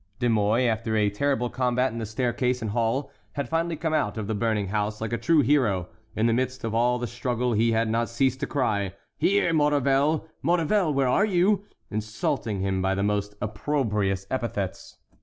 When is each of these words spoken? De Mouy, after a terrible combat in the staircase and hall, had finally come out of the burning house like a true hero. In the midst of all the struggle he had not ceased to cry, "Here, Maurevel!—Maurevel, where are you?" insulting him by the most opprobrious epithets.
De 0.17 0.27
Mouy, 0.27 0.67
after 0.67 0.97
a 0.97 1.11
terrible 1.11 1.47
combat 1.47 1.91
in 1.91 1.99
the 1.99 2.07
staircase 2.07 2.63
and 2.63 2.71
hall, 2.71 3.11
had 3.33 3.47
finally 3.47 3.75
come 3.75 3.93
out 3.93 4.17
of 4.17 4.25
the 4.25 4.33
burning 4.33 4.69
house 4.69 4.99
like 4.99 5.13
a 5.13 5.17
true 5.19 5.41
hero. 5.41 5.89
In 6.15 6.25
the 6.25 6.33
midst 6.33 6.63
of 6.63 6.73
all 6.73 6.97
the 6.97 7.05
struggle 7.05 7.53
he 7.53 7.73
had 7.73 7.87
not 7.87 8.09
ceased 8.09 8.39
to 8.39 8.47
cry, 8.47 8.95
"Here, 9.19 9.53
Maurevel!—Maurevel, 9.53 10.91
where 10.91 11.07
are 11.07 11.25
you?" 11.27 11.65
insulting 11.91 12.61
him 12.61 12.81
by 12.81 12.95
the 12.95 13.03
most 13.03 13.35
opprobrious 13.41 14.25
epithets. 14.31 14.97